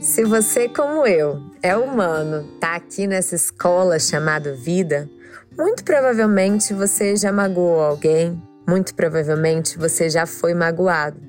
[0.00, 5.08] Se você, como eu, é humano, tá aqui nessa escola chamada vida,
[5.56, 11.20] muito provavelmente você já magoou alguém, muito provavelmente você já foi magoado.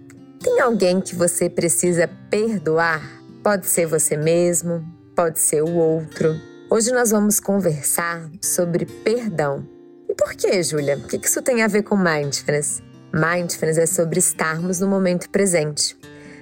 [0.42, 3.02] Tem alguém que você precisa perdoar?
[3.44, 4.86] Pode ser você mesmo,
[5.16, 6.40] pode ser o outro.
[6.70, 9.68] Hoje nós vamos conversar sobre perdão.
[10.08, 10.98] E por que, Júlia?
[10.98, 12.82] O que isso tem a ver com mindfulness?
[13.12, 15.99] Mindfulness é sobre estarmos no momento presente.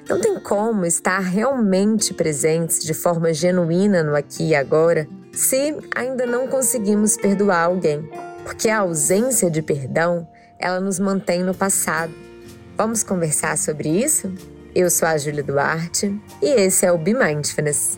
[0.10, 6.26] Não tem como estar realmente presentes de forma genuína no aqui e agora se ainda
[6.26, 8.10] não conseguimos perdoar alguém,
[8.44, 10.26] porque a ausência de perdão,
[10.58, 12.14] ela nos mantém no passado.
[12.78, 14.34] Vamos conversar sobre isso?
[14.74, 17.98] Eu sou a Júlia Duarte e esse é o Be Mindfulness.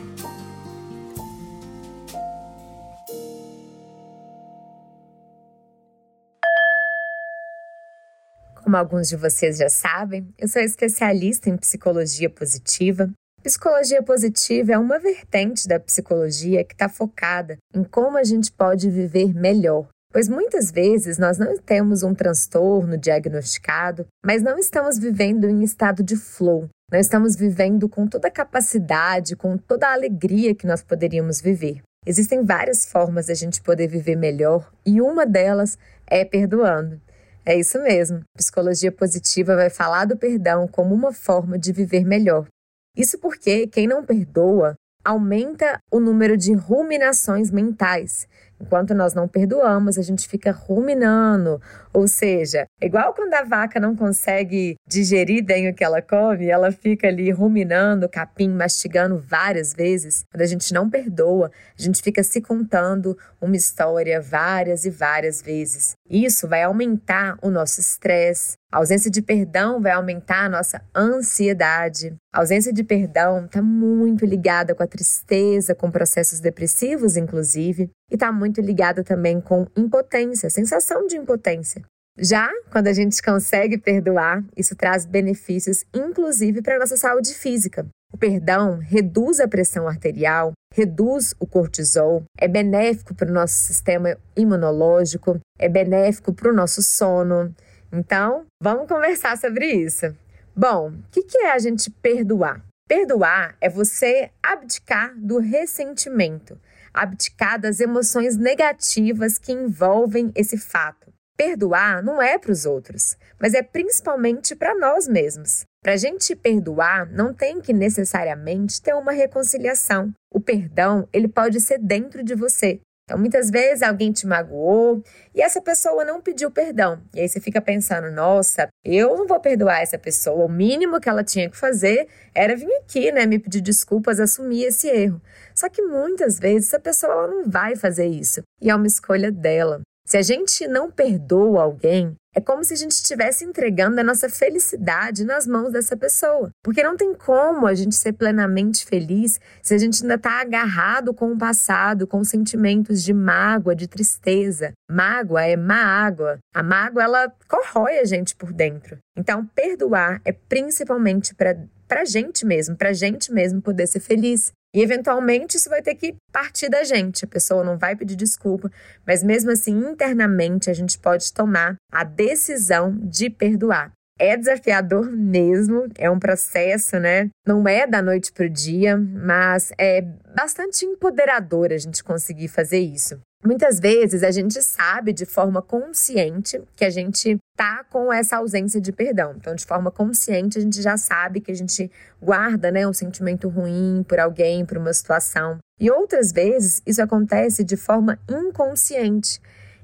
[8.69, 13.09] Como alguns de vocês já sabem, eu sou especialista em psicologia positiva.
[13.41, 18.87] Psicologia positiva é uma vertente da psicologia que está focada em como a gente pode
[18.87, 19.87] viver melhor.
[20.13, 26.03] Pois muitas vezes nós não temos um transtorno diagnosticado, mas não estamos vivendo em estado
[26.03, 26.69] de flow.
[26.91, 31.81] Não estamos vivendo com toda a capacidade, com toda a alegria que nós poderíamos viver.
[32.05, 35.75] Existem várias formas a gente poder viver melhor e uma delas
[36.05, 37.01] é perdoando.
[37.45, 38.21] É isso mesmo.
[38.35, 42.47] Psicologia positiva vai falar do perdão como uma forma de viver melhor.
[42.95, 48.27] Isso porque quem não perdoa aumenta o número de ruminações mentais.
[48.61, 51.61] Enquanto nós não perdoamos, a gente fica ruminando.
[51.93, 56.71] Ou seja, igual quando a vaca não consegue digerir bem o que ela come, ela
[56.71, 60.23] fica ali ruminando, capim, mastigando várias vezes.
[60.31, 65.41] Quando a gente não perdoa, a gente fica se contando uma história várias e várias
[65.41, 65.93] vezes.
[66.09, 72.15] Isso vai aumentar o nosso estresse, a ausência de perdão vai aumentar a nossa ansiedade.
[72.31, 78.15] A ausência de perdão está muito ligada com a tristeza, com processos depressivos, inclusive, e
[78.15, 81.83] está muito ligada também com impotência, sensação de impotência.
[82.17, 87.87] Já quando a gente consegue perdoar, isso traz benefícios, inclusive para a nossa saúde física.
[88.11, 94.17] O perdão reduz a pressão arterial, reduz o cortisol, é benéfico para o nosso sistema
[94.35, 97.53] imunológico, é benéfico para o nosso sono
[97.91, 100.15] então, vamos conversar sobre isso.
[100.55, 102.63] Bom, o que, que é a gente perdoar?
[102.87, 106.59] Perdoar é você abdicar do ressentimento,
[106.93, 111.11] abdicar das emoções negativas que envolvem esse fato.
[111.37, 115.63] Perdoar não é para os outros, mas é principalmente para nós mesmos.
[115.81, 120.11] Para a gente perdoar, não tem que necessariamente ter uma reconciliação.
[120.29, 122.81] O perdão, ele pode ser dentro de você.
[123.09, 125.03] Então, muitas vezes alguém te magoou
[125.33, 127.01] e essa pessoa não pediu perdão.
[127.15, 130.45] E aí você fica pensando: nossa, eu não vou perdoar essa pessoa.
[130.45, 134.65] O mínimo que ela tinha que fazer era vir aqui, né, me pedir desculpas, assumir
[134.65, 135.19] esse erro.
[135.55, 139.31] Só que muitas vezes essa pessoa ela não vai fazer isso e é uma escolha
[139.31, 139.81] dela.
[140.05, 144.29] Se a gente não perdoa alguém, é como se a gente estivesse entregando a nossa
[144.29, 146.51] felicidade nas mãos dessa pessoa.
[146.63, 151.13] Porque não tem como a gente ser plenamente feliz se a gente ainda está agarrado
[151.13, 154.73] com o passado, com sentimentos de mágoa, de tristeza.
[154.89, 156.37] Mágoa é má água.
[156.53, 158.97] A mágoa, ela corrói a gente por dentro.
[159.17, 161.57] Então, perdoar é principalmente para
[161.89, 164.51] para gente mesmo, para gente mesmo poder ser feliz.
[164.73, 167.25] E eventualmente isso vai ter que partir da gente.
[167.25, 168.71] A pessoa não vai pedir desculpa,
[169.05, 173.91] mas mesmo assim, internamente, a gente pode tomar a decisão de perdoar.
[174.19, 177.29] É desafiador mesmo, é um processo, né?
[177.47, 180.01] Não é da noite para o dia, mas é
[180.35, 183.19] bastante empoderador a gente conseguir fazer isso.
[183.43, 188.81] Muitas vezes a gente sabe de forma consciente que a gente tá com essa ausência
[188.81, 189.33] de perdão.
[189.37, 191.89] Então, de forma consciente, a gente já sabe que a gente
[192.21, 195.57] guarda, né, um sentimento ruim por alguém, por uma situação.
[195.79, 199.39] E outras vezes isso acontece de forma inconsciente.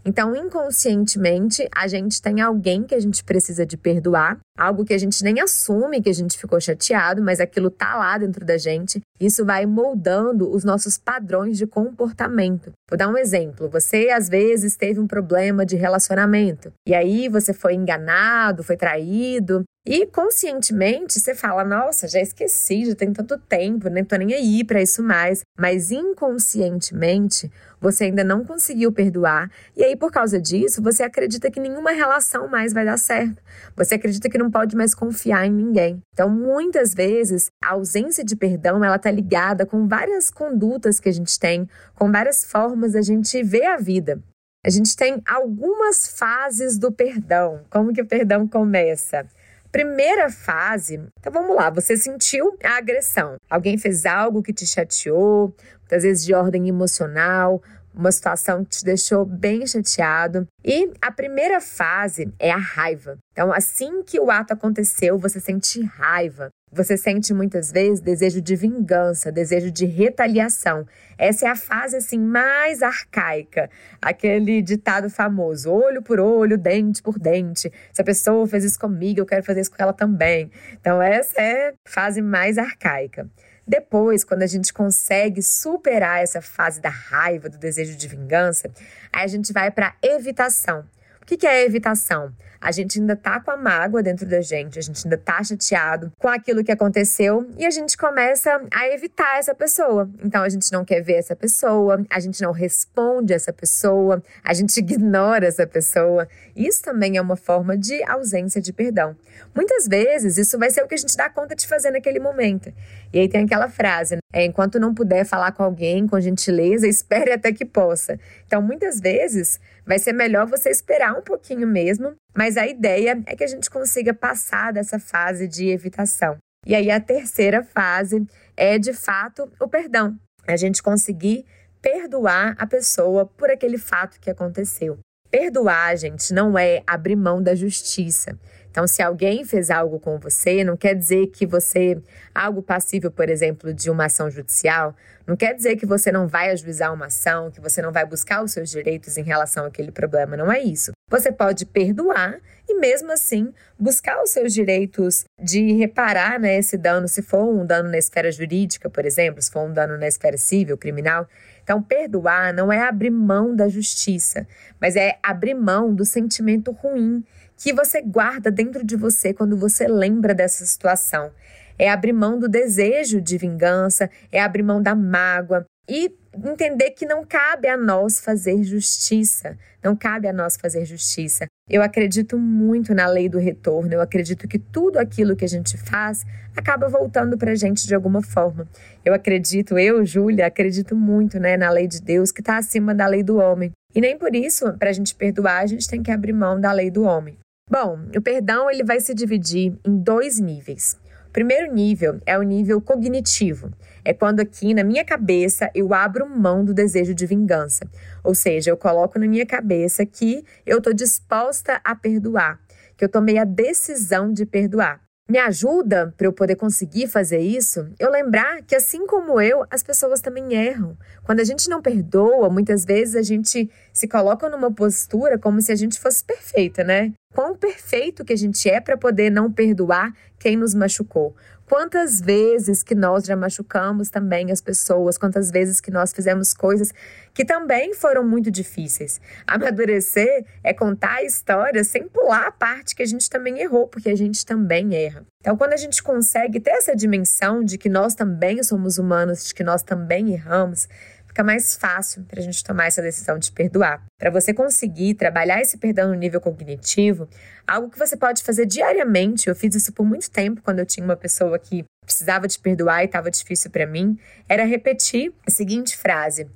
[0.08, 4.98] Então, inconscientemente, a gente tem alguém que a gente precisa de perdoar, algo que a
[5.00, 9.02] gente nem assume que a gente ficou chateado, mas aquilo tá lá dentro da gente.
[9.20, 12.72] Isso vai moldando os nossos padrões de comportamento.
[12.90, 13.70] Vou dar um exemplo.
[13.70, 19.64] Você às vezes teve um problema de relacionamento e aí você foi enganado, foi traído,
[19.88, 24.64] e conscientemente você fala: Nossa, já esqueci, já tem tanto tempo, nem tô nem aí
[24.64, 25.42] para isso mais.
[25.60, 29.48] Mas inconscientemente você ainda não conseguiu perdoar.
[29.78, 33.40] E aí, por causa disso, você acredita que nenhuma relação mais vai dar certo.
[33.76, 36.02] Você acredita que não pode mais confiar em ninguém.
[36.12, 41.12] Então, muitas vezes, a ausência de perdão ela tá ligada com várias condutas que a
[41.12, 44.20] gente tem, com várias formas da gente ver a vida.
[44.66, 47.62] A gente tem algumas fases do perdão.
[47.70, 49.28] Como que o perdão começa?
[49.72, 53.36] Primeira fase, então vamos lá, você sentiu a agressão.
[53.48, 57.62] Alguém fez algo que te chateou, muitas vezes de ordem emocional,
[57.94, 60.48] uma situação que te deixou bem chateado.
[60.64, 63.18] E a primeira fase é a raiva.
[63.32, 66.50] Então, assim que o ato aconteceu, você sente raiva.
[66.76, 70.86] Você sente muitas vezes desejo de vingança, desejo de retaliação.
[71.18, 73.70] Essa é a fase assim mais arcaica,
[74.02, 77.72] aquele ditado famoso: olho por olho, dente por dente.
[77.94, 80.52] Se a pessoa fez isso comigo, eu quero fazer isso com ela também.
[80.74, 83.26] Então essa é a fase mais arcaica.
[83.66, 88.70] Depois, quando a gente consegue superar essa fase da raiva, do desejo de vingança,
[89.14, 90.84] aí a gente vai para evitação.
[91.26, 92.32] O que é evitação?
[92.66, 96.12] a gente ainda tá com a mágoa dentro da gente, a gente ainda tá chateado
[96.18, 100.10] com aquilo que aconteceu e a gente começa a evitar essa pessoa.
[100.24, 104.52] Então a gente não quer ver essa pessoa, a gente não responde essa pessoa, a
[104.52, 106.28] gente ignora essa pessoa.
[106.56, 109.16] Isso também é uma forma de ausência de perdão.
[109.54, 112.74] Muitas vezes isso vai ser o que a gente dá conta de fazer naquele momento.
[113.14, 114.22] E aí tem aquela frase, né?
[114.34, 118.20] É, enquanto não puder falar com alguém com gentileza, espere até que possa.
[118.46, 123.36] Então, muitas vezes, vai ser melhor você esperar um pouquinho mesmo, mas a ideia é
[123.36, 126.38] que a gente consiga passar dessa fase de evitação.
[126.66, 128.26] E aí, a terceira fase
[128.58, 130.18] é, de fato, o perdão.
[130.48, 131.46] A gente conseguir
[131.82, 134.98] perdoar a pessoa por aquele fato que aconteceu.
[135.30, 138.40] Perdoar, gente, não é abrir mão da justiça.
[138.76, 141.98] Então, se alguém fez algo com você, não quer dizer que você,
[142.34, 144.94] algo passível, por exemplo, de uma ação judicial,
[145.26, 148.44] não quer dizer que você não vai ajuizar uma ação, que você não vai buscar
[148.44, 150.36] os seus direitos em relação àquele problema.
[150.36, 150.92] Não é isso.
[151.10, 152.38] Você pode perdoar
[152.68, 157.66] e, mesmo assim, buscar os seus direitos de reparar né, esse dano, se for um
[157.66, 161.30] dano na esfera jurídica, por exemplo, se for um dano na esfera civil, criminal.
[161.64, 164.46] Então, perdoar não é abrir mão da justiça,
[164.82, 167.24] mas é abrir mão do sentimento ruim
[167.58, 171.32] que você guarda dentro de você quando você lembra dessa situação.
[171.78, 176.12] É abrir mão do desejo de vingança, é abrir mão da mágoa e
[176.44, 179.58] entender que não cabe a nós fazer justiça.
[179.84, 181.46] Não cabe a nós fazer justiça.
[181.70, 183.94] Eu acredito muito na lei do retorno.
[183.94, 186.26] Eu acredito que tudo aquilo que a gente faz
[186.56, 188.68] acaba voltando para a gente de alguma forma.
[189.04, 193.06] Eu acredito, eu, Júlia, acredito muito né, na lei de Deus que está acima da
[193.06, 193.72] lei do homem.
[193.94, 196.72] E nem por isso, para a gente perdoar, a gente tem que abrir mão da
[196.72, 197.38] lei do homem.
[197.68, 200.96] Bom, o perdão ele vai se dividir em dois níveis.
[201.28, 203.72] O primeiro nível é o nível cognitivo.
[204.04, 207.90] É quando aqui na minha cabeça eu abro mão do desejo de vingança.
[208.24, 212.60] Ou seja, eu coloco na minha cabeça que eu estou disposta a perdoar,
[212.96, 215.05] que eu tomei a decisão de perdoar.
[215.28, 217.90] Me ajuda para eu poder conseguir fazer isso?
[217.98, 220.96] Eu lembrar que, assim como eu, as pessoas também erram.
[221.24, 225.72] Quando a gente não perdoa, muitas vezes a gente se coloca numa postura como se
[225.72, 227.12] a gente fosse perfeita, né?
[227.34, 231.36] Quão perfeito que a gente é para poder não perdoar quem nos machucou.
[231.68, 236.94] Quantas vezes que nós já machucamos também as pessoas, quantas vezes que nós fizemos coisas
[237.34, 239.20] que também foram muito difíceis.
[239.48, 244.10] Amadurecer é contar a história sem pular a parte que a gente também errou, porque
[244.10, 245.26] a gente também erra.
[245.42, 249.54] Então, quando a gente consegue ter essa dimensão de que nós também somos humanos, de
[249.54, 250.88] que nós também erramos,
[251.36, 254.02] fica mais fácil para a gente tomar essa decisão de perdoar.
[254.18, 257.28] Para você conseguir trabalhar esse perdão no nível cognitivo,
[257.68, 261.04] algo que você pode fazer diariamente, eu fiz isso por muito tempo quando eu tinha
[261.04, 264.18] uma pessoa que precisava de perdoar e estava difícil para mim,
[264.48, 266.48] era repetir a seguinte frase: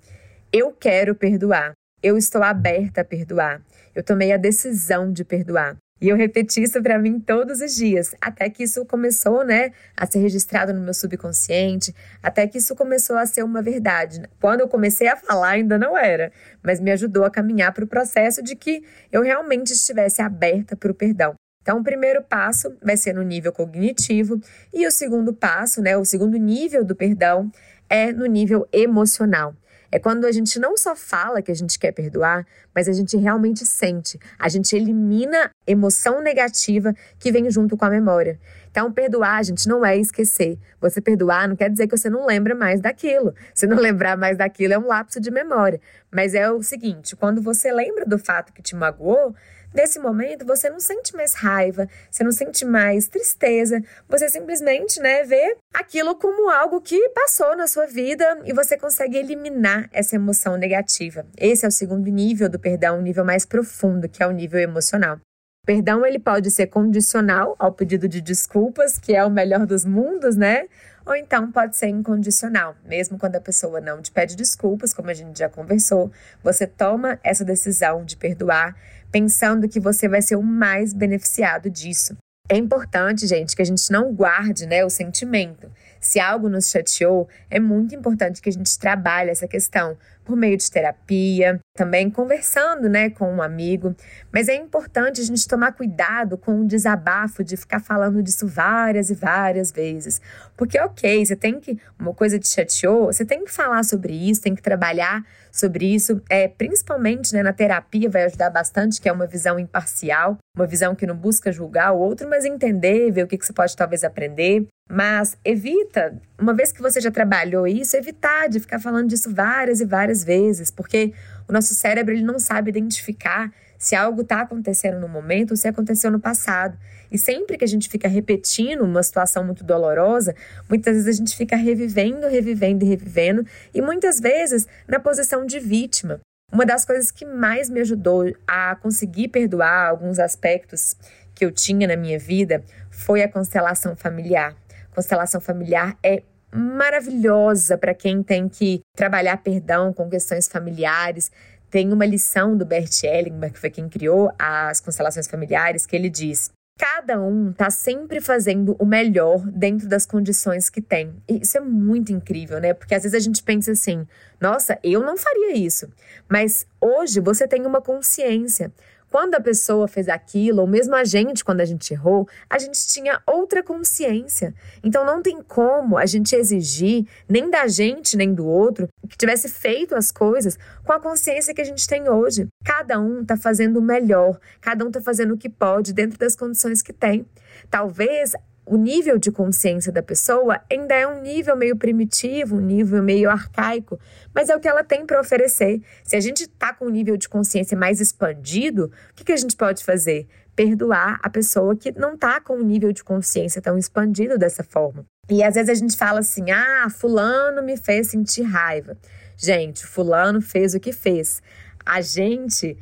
[0.54, 1.74] Eu quero perdoar.
[2.02, 3.62] Eu estou aberta a perdoar.
[3.94, 5.76] Eu tomei a decisão de perdoar.
[6.02, 10.06] E eu repeti isso para mim todos os dias, até que isso começou, né, a
[10.06, 14.22] ser registrado no meu subconsciente, até que isso começou a ser uma verdade.
[14.40, 16.32] Quando eu comecei a falar ainda não era,
[16.64, 20.92] mas me ajudou a caminhar para o processo de que eu realmente estivesse aberta para
[20.92, 21.34] o perdão.
[21.62, 24.40] Então, o primeiro passo vai ser no nível cognitivo
[24.74, 27.52] e o segundo passo, né, o segundo nível do perdão
[27.90, 29.54] é no nível emocional.
[29.92, 33.18] É quando a gente não só fala que a gente quer perdoar, mas a gente
[33.18, 34.20] realmente sente.
[34.38, 38.40] A gente elimina emoção negativa que vem junto com a memória.
[38.70, 40.60] Então, perdoar, gente, não é esquecer.
[40.80, 43.34] Você perdoar não quer dizer que você não lembra mais daquilo.
[43.54, 45.82] Se não lembrar mais daquilo, é um lapso de memória.
[46.12, 49.36] Mas é o seguinte: quando você lembra do fato que te magoou,
[49.74, 55.24] Nesse momento, você não sente mais raiva, você não sente mais tristeza, você simplesmente, né,
[55.24, 60.58] vê aquilo como algo que passou na sua vida e você consegue eliminar essa emoção
[60.58, 61.26] negativa.
[61.38, 64.60] Esse é o segundo nível do perdão, um nível mais profundo, que é o nível
[64.60, 65.20] emocional.
[65.66, 70.36] Perdão ele pode ser condicional ao pedido de desculpas, que é o melhor dos mundos,
[70.36, 70.68] né?
[71.06, 75.14] Ou então pode ser incondicional, mesmo quando a pessoa não te pede desculpas, como a
[75.14, 76.12] gente já conversou,
[76.44, 78.76] você toma essa decisão de perdoar,
[79.12, 82.16] pensando que você vai ser o mais beneficiado disso.
[82.52, 85.72] É importante, gente, que a gente não guarde né, o sentimento.
[86.02, 89.96] Se algo nos chateou, é muito importante que a gente trabalhe essa questão
[90.30, 93.96] por meio de terapia, também conversando, né, com um amigo.
[94.32, 99.10] Mas é importante a gente tomar cuidado com o desabafo de ficar falando disso várias
[99.10, 100.22] e várias vezes.
[100.56, 104.40] Porque, ok, você tem que, uma coisa te chateou, você tem que falar sobre isso,
[104.40, 106.22] tem que trabalhar sobre isso.
[106.30, 110.94] É, principalmente, né, na terapia vai ajudar bastante, que é uma visão imparcial, uma visão
[110.94, 114.04] que não busca julgar o outro, mas entender, ver o que, que você pode talvez
[114.04, 114.68] aprender.
[114.92, 119.80] Mas evita, uma vez que você já trabalhou isso, evitar de ficar falando disso várias
[119.82, 121.14] e várias vezes, porque
[121.48, 125.68] o nosso cérebro ele não sabe identificar se algo está acontecendo no momento ou se
[125.68, 126.78] aconteceu no passado.
[127.12, 130.36] E sempre que a gente fica repetindo uma situação muito dolorosa,
[130.70, 135.60] muitas vezes a gente fica revivendo, revivendo e revivendo, e muitas vezes na posição de
[135.60, 136.20] vítima.
[136.52, 140.96] Uma das coisas que mais me ajudou a conseguir perdoar alguns aspectos
[141.34, 144.56] que eu tinha na minha vida foi a constelação familiar
[145.00, 146.24] constelação familiar é
[146.54, 151.32] maravilhosa para quem tem que trabalhar perdão com questões familiares.
[151.70, 156.10] Tem uma lição do Bert Hellinger, que foi quem criou as constelações familiares, que ele
[156.10, 161.14] diz: cada um está sempre fazendo o melhor dentro das condições que tem.
[161.28, 162.74] E isso é muito incrível, né?
[162.74, 164.08] Porque às vezes a gente pensa assim:
[164.40, 165.90] nossa, eu não faria isso.
[166.30, 168.72] Mas hoje você tem uma consciência.
[169.12, 172.86] Quando a pessoa fez aquilo, ou mesmo a gente, quando a gente errou, a gente
[172.88, 174.54] tinha outra consciência.
[174.84, 179.50] Então não tem como a gente exigir, nem da gente, nem do outro, que tivesse
[179.50, 182.48] feito as coisas com a consciência que a gente tem hoje.
[182.64, 186.36] Cada um está fazendo o melhor, cada um está fazendo o que pode dentro das
[186.36, 187.26] condições que tem.
[187.70, 188.34] Talvez
[188.70, 193.28] o nível de consciência da pessoa ainda é um nível meio primitivo, um nível meio
[193.28, 194.00] arcaico,
[194.32, 195.82] mas é o que ela tem para oferecer.
[196.04, 199.38] Se a gente está com um nível de consciência mais expandido, o que, que a
[199.38, 200.28] gente pode fazer?
[200.56, 205.04] Perdoar a pessoa que não está com um nível de consciência tão expandido dessa forma.
[205.28, 208.96] E às vezes a gente fala assim: ah, Fulano me fez sentir raiva.
[209.36, 211.42] Gente, Fulano fez o que fez.
[211.84, 212.78] A gente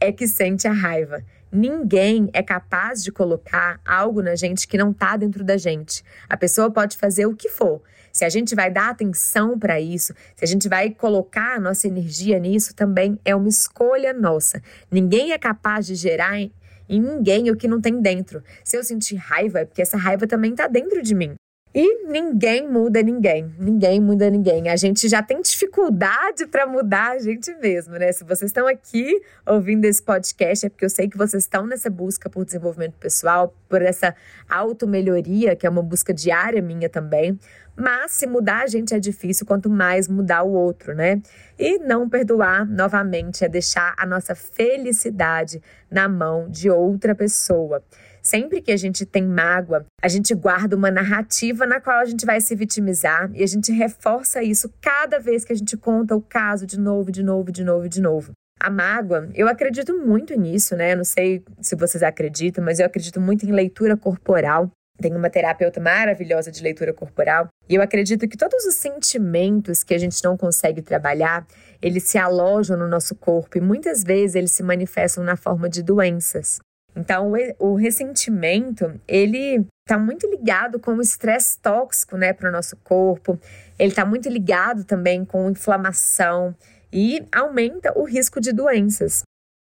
[0.00, 1.22] é que sente a raiva.
[1.56, 6.04] Ninguém é capaz de colocar algo na gente que não está dentro da gente.
[6.28, 7.80] A pessoa pode fazer o que for.
[8.12, 11.86] Se a gente vai dar atenção para isso, se a gente vai colocar a nossa
[11.86, 14.62] energia nisso, também é uma escolha nossa.
[14.90, 16.52] Ninguém é capaz de gerar em,
[16.90, 18.42] ninguém o que não tem dentro.
[18.62, 21.36] Se eu sentir raiva, é porque essa raiva também está dentro de mim.
[21.78, 24.70] E ninguém muda ninguém, ninguém muda ninguém.
[24.70, 28.10] A gente já tem dificuldade para mudar a gente mesmo, né?
[28.12, 31.90] Se vocês estão aqui ouvindo esse podcast, é porque eu sei que vocês estão nessa
[31.90, 34.14] busca por desenvolvimento pessoal, por essa
[34.48, 37.38] auto-melhoria, que é uma busca diária minha também.
[37.76, 41.20] Mas se mudar a gente é difícil, quanto mais mudar o outro, né?
[41.58, 47.84] E não perdoar, novamente, é deixar a nossa felicidade na mão de outra pessoa.
[48.26, 52.26] Sempre que a gente tem mágoa, a gente guarda uma narrativa na qual a gente
[52.26, 56.20] vai se vitimizar e a gente reforça isso cada vez que a gente conta o
[56.20, 58.32] caso de novo, de novo, de novo, de novo.
[58.58, 60.94] A mágoa, eu acredito muito nisso, né?
[60.94, 64.72] Eu não sei se vocês acreditam, mas eu acredito muito em leitura corporal.
[65.00, 67.46] Tem uma terapeuta maravilhosa de leitura corporal.
[67.68, 71.46] E eu acredito que todos os sentimentos que a gente não consegue trabalhar,
[71.80, 75.80] eles se alojam no nosso corpo e muitas vezes eles se manifestam na forma de
[75.80, 76.58] doenças.
[76.96, 82.74] Então, o ressentimento, ele está muito ligado com o estresse tóxico, né, para o nosso
[82.78, 83.38] corpo.
[83.78, 86.54] Ele está muito ligado também com inflamação
[86.90, 89.22] e aumenta o risco de doenças.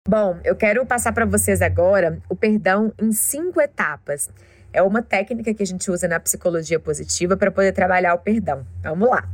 [0.08, 4.30] Bom, eu quero passar para vocês agora o perdão em cinco etapas.
[4.74, 8.66] É uma técnica que a gente usa na psicologia positiva para poder trabalhar o perdão.
[8.84, 9.30] Vamos lá.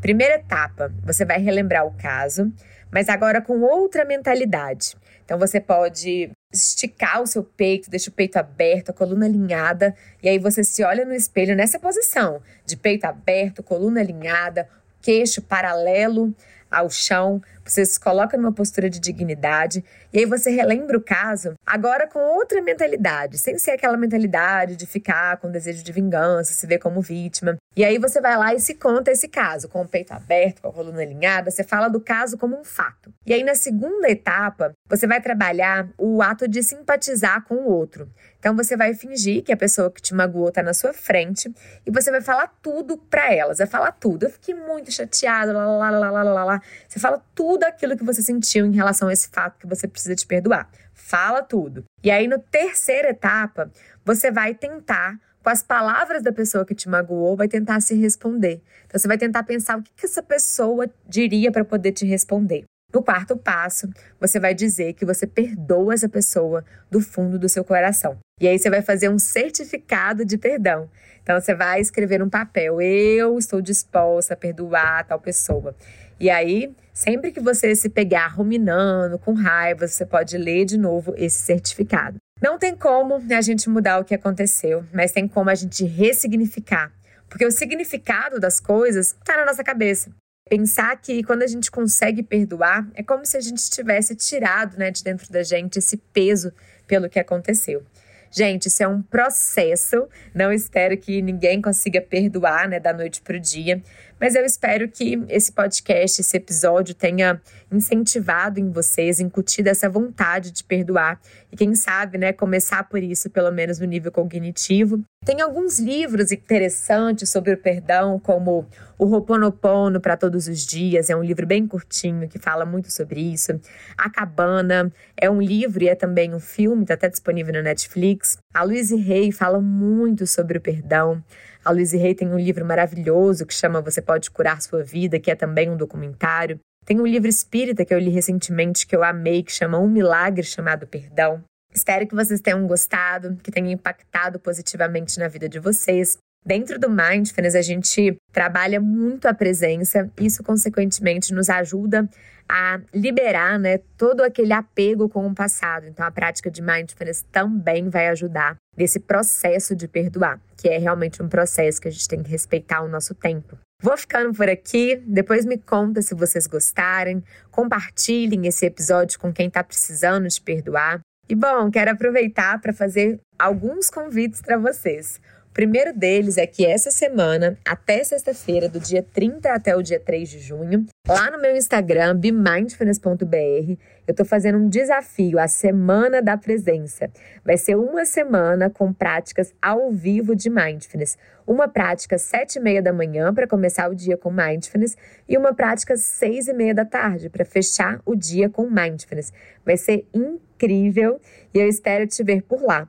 [0.00, 2.52] Primeira etapa, você vai relembrar o caso,
[2.90, 4.96] mas agora com outra mentalidade.
[5.26, 10.28] Então você pode esticar o seu peito, deixa o peito aberto, a coluna alinhada, e
[10.28, 14.68] aí você se olha no espelho nessa posição, de peito aberto, coluna alinhada,
[15.02, 16.32] queixo paralelo
[16.70, 21.54] ao chão, você se coloca numa postura de dignidade e aí você relembra o caso,
[21.66, 26.66] agora com outra mentalidade, sem ser aquela mentalidade de ficar com desejo de vingança, se
[26.66, 27.56] ver como vítima.
[27.76, 30.68] E aí você vai lá e se conta esse caso, com o peito aberto, com
[30.68, 33.12] a coluna alinhada, você fala do caso como um fato.
[33.26, 38.08] E aí na segunda etapa, você vai trabalhar o ato de simpatizar com o outro.
[38.46, 41.52] Então você vai fingir que a pessoa que te magoou tá na sua frente
[41.84, 44.22] e você vai falar tudo para elas, vai falar tudo.
[44.22, 46.62] Eu fiquei muito chateada, lá, lá, lá, lá, lá, lá.
[46.86, 50.14] Você fala tudo aquilo que você sentiu em relação a esse fato que você precisa
[50.14, 50.70] te perdoar.
[50.94, 51.82] Fala tudo.
[52.04, 53.68] E aí, na terceira etapa,
[54.04, 58.62] você vai tentar com as palavras da pessoa que te magoou, vai tentar se responder.
[58.86, 62.64] Então, você vai tentar pensar o que, que essa pessoa diria para poder te responder.
[62.96, 67.62] No quarto passo, você vai dizer que você perdoa essa pessoa do fundo do seu
[67.62, 68.16] coração.
[68.40, 70.88] E aí você vai fazer um certificado de perdão.
[71.22, 75.76] Então você vai escrever um papel: eu estou disposta a perdoar tal pessoa.
[76.18, 81.12] E aí, sempre que você se pegar ruminando, com raiva, você pode ler de novo
[81.18, 82.16] esse certificado.
[82.40, 86.90] Não tem como a gente mudar o que aconteceu, mas tem como a gente ressignificar.
[87.28, 90.10] Porque o significado das coisas está na nossa cabeça.
[90.48, 94.92] Pensar que quando a gente consegue perdoar, é como se a gente tivesse tirado né,
[94.92, 96.52] de dentro da gente esse peso
[96.86, 97.84] pelo que aconteceu.
[98.30, 100.06] Gente, isso é um processo.
[100.32, 103.82] Não espero que ninguém consiga perdoar, né, da noite para o dia.
[104.20, 110.50] Mas eu espero que esse podcast, esse episódio tenha incentivado em vocês, incutido essa vontade
[110.50, 111.20] de perdoar
[111.52, 115.02] e quem sabe, né, começar por isso, pelo menos no nível cognitivo.
[115.24, 121.16] Tem alguns livros interessantes sobre o perdão, como O Roponopono para Todos os Dias, é
[121.16, 123.60] um livro bem curtinho que fala muito sobre isso.
[123.98, 128.38] A Cabana é um livro e é também um filme, está até disponível na Netflix.
[128.54, 131.22] A Louise Hay fala muito sobre o perdão.
[131.66, 135.32] A Louise Hay tem um livro maravilhoso que chama Você Pode Curar Sua Vida, que
[135.32, 136.60] é também um documentário.
[136.84, 140.44] Tem um livro espírita que eu li recentemente que eu amei, que chama Um Milagre
[140.44, 141.42] Chamado Perdão.
[141.74, 146.16] Espero que vocês tenham gostado, que tenha impactado positivamente na vida de vocês.
[146.46, 152.08] Dentro do Mindfulness, a gente trabalha muito a presença, isso, consequentemente, nos ajuda
[152.48, 155.88] a liberar né, todo aquele apego com o passado.
[155.88, 161.20] Então, a prática de Mindfulness também vai ajudar nesse processo de perdoar, que é realmente
[161.20, 163.58] um processo que a gente tem que respeitar o nosso tempo.
[163.82, 165.02] Vou ficando por aqui.
[165.04, 167.24] Depois me conta se vocês gostarem.
[167.50, 171.00] Compartilhem esse episódio com quem está precisando de perdoar.
[171.28, 175.20] E bom, quero aproveitar para fazer alguns convites para vocês
[175.56, 180.28] primeiro deles é que essa semana, até sexta-feira, do dia 30 até o dia 3
[180.28, 186.36] de junho, lá no meu Instagram, bemindfulness.br, eu tô fazendo um desafio, a Semana da
[186.36, 187.10] Presença.
[187.42, 191.16] Vai ser uma semana com práticas ao vivo de Mindfulness.
[191.46, 194.94] Uma prática às sete e meia da manhã para começar o dia com Mindfulness
[195.26, 199.32] e uma prática às seis e meia da tarde para fechar o dia com Mindfulness.
[199.64, 201.18] Vai ser incrível
[201.54, 202.86] e eu espero te ver por lá.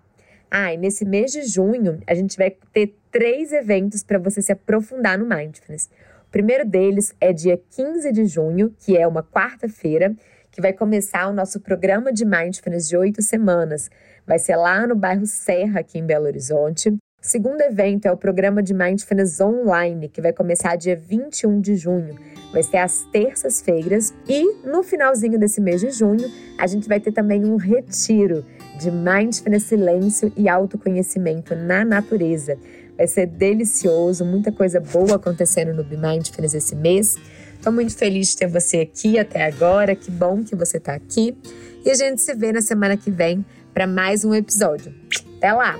[0.49, 4.51] Ah, e nesse mês de junho, a gente vai ter três eventos para você se
[4.51, 5.89] aprofundar no Mindfulness.
[6.27, 10.15] O primeiro deles é dia 15 de junho, que é uma quarta-feira,
[10.51, 13.89] que vai começar o nosso programa de Mindfulness de oito semanas.
[14.25, 16.97] Vai ser lá no bairro Serra, aqui em Belo Horizonte.
[17.27, 22.15] Segundo evento é o programa de Mindfulness Online, que vai começar dia 21 de junho.
[22.53, 24.13] Vai ser às terças-feiras.
[24.29, 28.45] E no finalzinho desse mês de junho, a gente vai ter também um retiro
[28.79, 32.57] de mindfulness, silêncio e autoconhecimento na natureza.
[32.95, 37.17] Vai ser delicioso, muita coisa boa acontecendo no Be Mindfulness esse mês.
[37.55, 39.97] Estou muito feliz de ter você aqui até agora.
[39.97, 41.37] Que bom que você está aqui.
[41.83, 44.95] E a gente se vê na semana que vem para mais um episódio.
[45.35, 45.77] Até lá!